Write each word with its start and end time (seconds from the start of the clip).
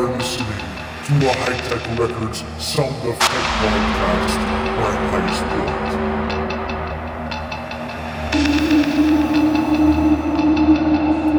are 0.00 0.16
listening 0.16 0.48
to 1.04 1.28
a 1.28 1.32
High 1.34 1.58
Tech 1.68 1.98
Records 1.98 2.38
Sound 2.58 2.96
of 3.06 3.18
Tech 3.18 3.44
podcast 3.60 4.40
by 4.80 4.92
Point. 5.50 5.90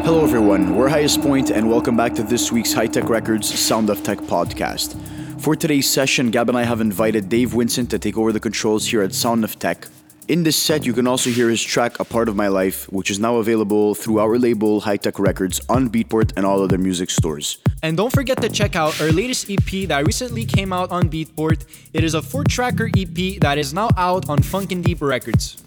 Hello, 0.04 0.22
everyone. 0.22 0.76
We're 0.76 0.88
Highest 0.88 1.22
Point, 1.22 1.50
and 1.50 1.68
welcome 1.68 1.96
back 1.96 2.14
to 2.14 2.22
this 2.22 2.52
week's 2.52 2.72
High 2.72 2.86
Tech 2.86 3.08
Records 3.08 3.52
Sound 3.52 3.90
of 3.90 4.04
Tech 4.04 4.18
podcast. 4.18 4.94
For 5.40 5.56
today's 5.56 5.90
session, 5.90 6.30
Gab 6.30 6.48
and 6.48 6.56
I 6.56 6.62
have 6.62 6.80
invited 6.80 7.28
Dave 7.28 7.54
Winston 7.54 7.88
to 7.88 7.98
take 7.98 8.16
over 8.16 8.30
the 8.30 8.38
controls 8.38 8.86
here 8.86 9.02
at 9.02 9.12
Sound 9.12 9.42
of 9.42 9.58
Tech. 9.58 9.88
In 10.28 10.44
this 10.44 10.56
set, 10.56 10.86
you 10.86 10.92
can 10.92 11.08
also 11.08 11.30
hear 11.30 11.50
his 11.50 11.60
track 11.60 11.98
A 11.98 12.04
Part 12.04 12.28
of 12.28 12.36
My 12.36 12.46
Life, 12.46 12.90
which 12.92 13.10
is 13.10 13.18
now 13.18 13.38
available 13.38 13.92
through 13.96 14.20
our 14.20 14.38
label 14.38 14.80
High 14.80 14.96
Tech 14.96 15.18
Records 15.18 15.60
on 15.68 15.90
Beatport 15.90 16.32
and 16.36 16.46
all 16.46 16.62
other 16.62 16.78
music 16.78 17.10
stores. 17.10 17.58
And 17.82 17.96
don't 17.96 18.12
forget 18.12 18.40
to 18.40 18.48
check 18.48 18.76
out 18.76 19.00
our 19.00 19.10
latest 19.10 19.50
EP 19.50 19.88
that 19.88 20.06
recently 20.06 20.44
came 20.44 20.72
out 20.72 20.92
on 20.92 21.10
Beatport. 21.10 21.66
It 21.92 22.04
is 22.04 22.14
a 22.14 22.22
four 22.22 22.44
tracker 22.44 22.88
EP 22.96 23.40
that 23.40 23.58
is 23.58 23.74
now 23.74 23.90
out 23.96 24.28
on 24.28 24.38
Funkin' 24.38 24.84
Deep 24.84 25.02
Records. 25.02 25.60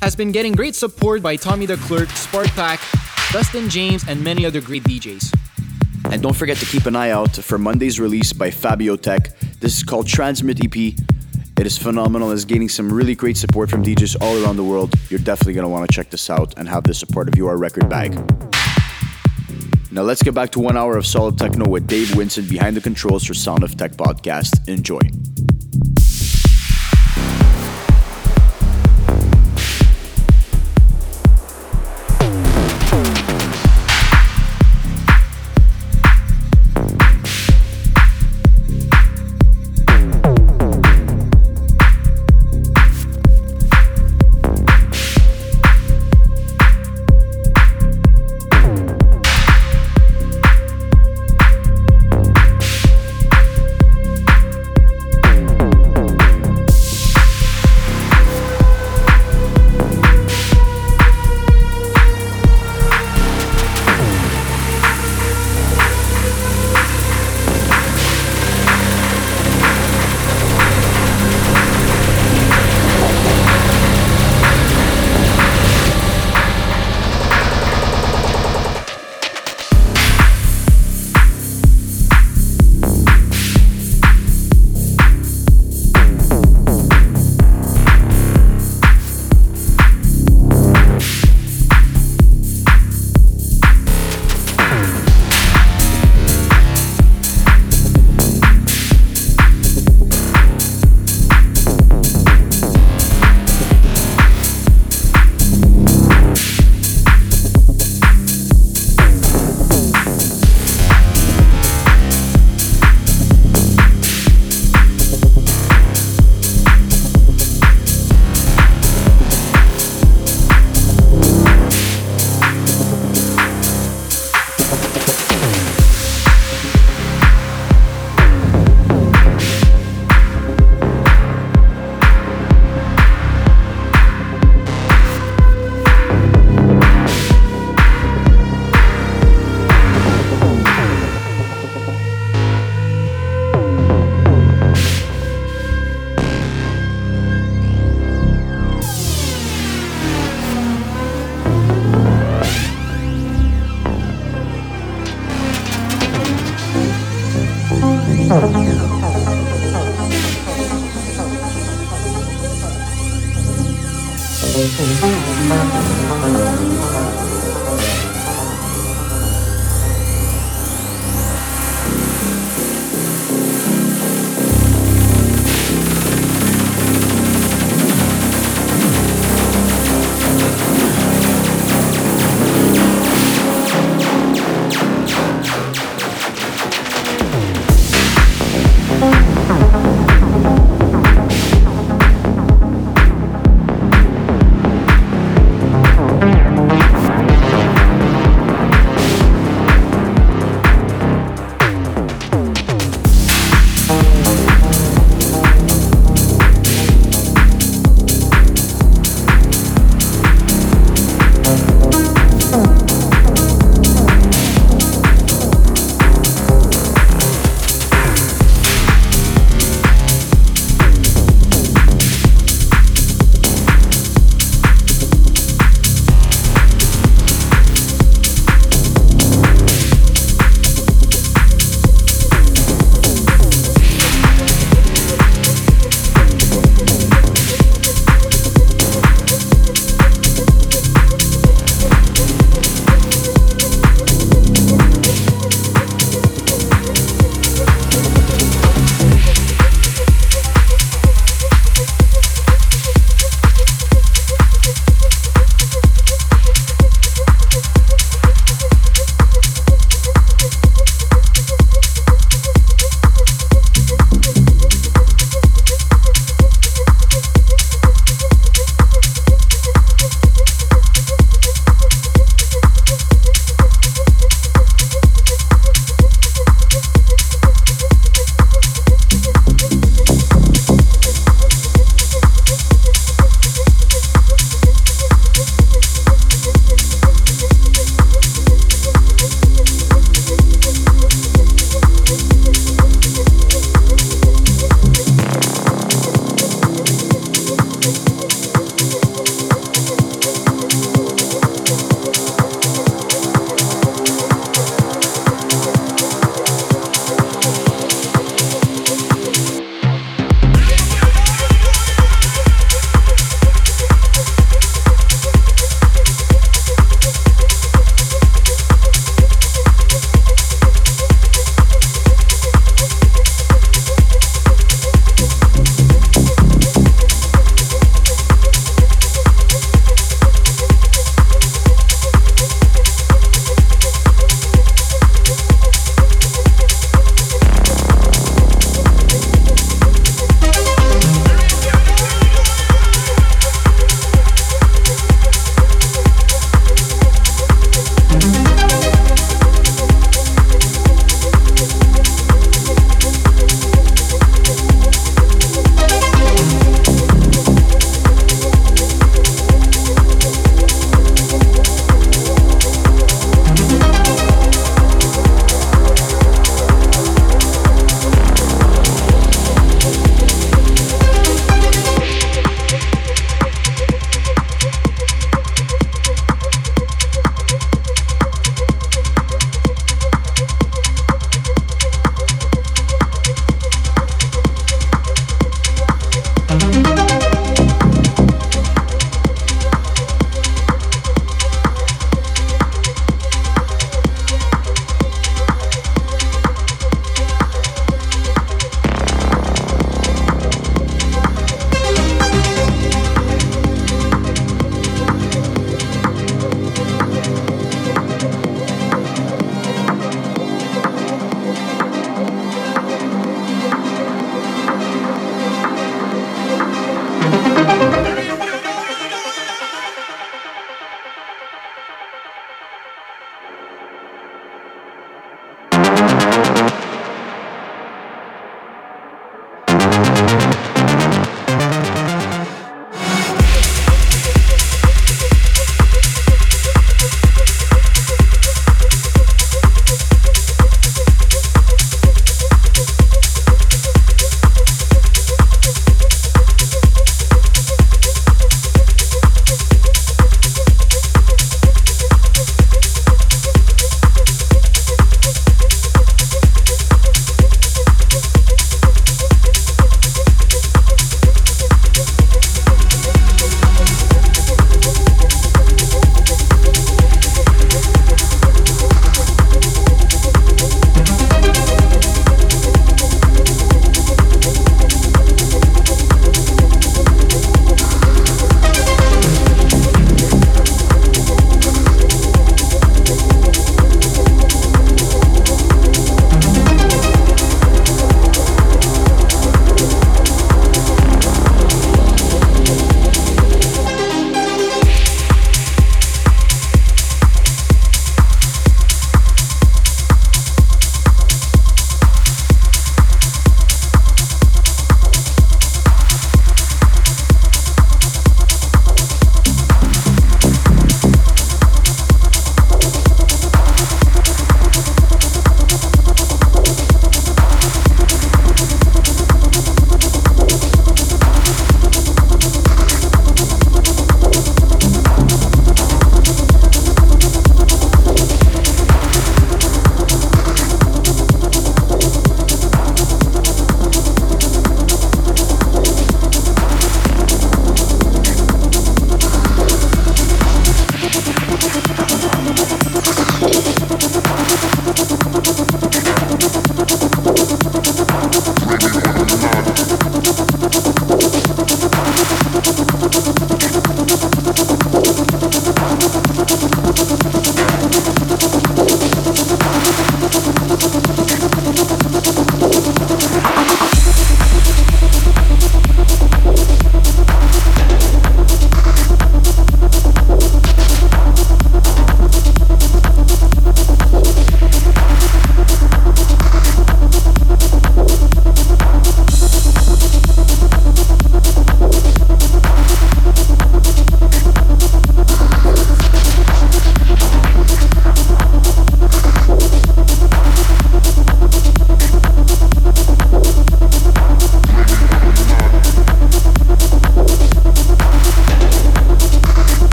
Has 0.00 0.14
been 0.14 0.30
getting 0.30 0.52
great 0.52 0.76
support 0.76 1.22
by 1.22 1.34
Tommy 1.34 1.66
the 1.66 1.76
Clerk, 1.76 2.08
Spartak, 2.10 2.78
Dustin 3.32 3.68
James, 3.68 4.06
and 4.06 4.22
many 4.22 4.46
other 4.46 4.60
great 4.60 4.84
DJs. 4.84 5.34
And 6.12 6.22
don't 6.22 6.36
forget 6.36 6.58
to 6.58 6.66
keep 6.66 6.86
an 6.86 6.94
eye 6.94 7.10
out 7.10 7.34
for 7.34 7.58
Monday's 7.58 7.98
release 7.98 8.32
by 8.32 8.52
Fabio 8.52 8.94
Tech. 8.94 9.36
This 9.58 9.76
is 9.76 9.82
called 9.82 10.06
Transmit 10.06 10.64
EP. 10.64 10.94
It 11.64 11.68
is 11.68 11.78
phenomenal. 11.78 12.30
It's 12.30 12.44
gaining 12.44 12.68
some 12.68 12.92
really 12.92 13.14
great 13.14 13.38
support 13.38 13.70
from 13.70 13.82
DJs 13.82 14.20
all 14.20 14.44
around 14.44 14.56
the 14.56 14.64
world. 14.64 14.92
You're 15.08 15.18
definitely 15.18 15.54
going 15.54 15.62
to 15.62 15.70
want 15.70 15.88
to 15.88 15.94
check 15.94 16.10
this 16.10 16.28
out 16.28 16.52
and 16.58 16.68
have 16.68 16.84
the 16.84 16.92
support 16.92 17.26
of 17.26 17.36
your 17.36 17.56
record 17.56 17.88
bag. 17.88 18.12
Now 19.90 20.02
let's 20.02 20.22
get 20.22 20.34
back 20.34 20.50
to 20.50 20.60
one 20.60 20.76
hour 20.76 20.98
of 20.98 21.06
solid 21.06 21.38
techno 21.38 21.66
with 21.66 21.86
Dave 21.86 22.14
Winston 22.16 22.46
behind 22.46 22.76
the 22.76 22.82
controls 22.82 23.24
for 23.24 23.32
Sound 23.32 23.62
of 23.62 23.78
Tech 23.78 23.92
podcast. 23.92 24.68
Enjoy. 24.68 25.00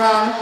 On 0.00 0.33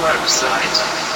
website. 0.00 1.09